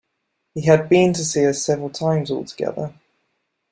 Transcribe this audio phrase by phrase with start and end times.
[0.55, 2.95] He had been to see us several times altogether.